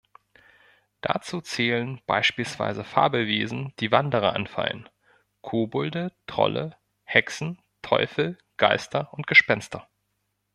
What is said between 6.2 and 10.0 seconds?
Trolle, Hexen, Teufel, Geister und Gespenster.